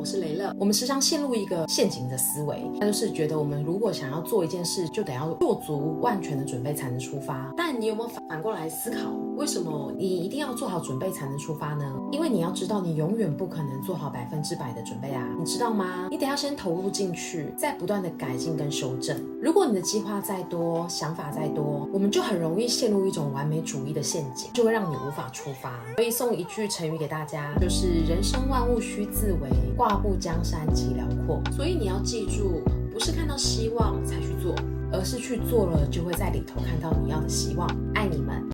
[0.00, 0.50] 我是雷乐。
[0.58, 7.52] 我们时常陷入一个陷阱的思维，那就是觉得我们如果想要做一件事，就得要做足万全的准备才能出发。
[7.54, 11.90] 但你有没有反过来思考，为什么你一定要做好准备才能出发呢？
[12.12, 16.08] 因为你要知道，你永远不可能做好百分之百的准备啊，你知道吗？
[16.10, 19.18] 你得要先投入进去，再不断的改进跟修正。
[19.40, 25.80] 如果你的计划再多，想法再多，我们就很容易陷入一种完美主义的陷阱，就会让你无法出发。
[25.96, 31.40] 所以送一句成语给大家，就是人生万物须自为，挂布江山极辽阔。
[31.50, 32.60] 所以你要记住，
[32.92, 34.54] 不是看到希望才去做，
[34.92, 37.66] 而是去做了，就会在里头看到你要的希望。
[37.94, 38.46] 爱你们。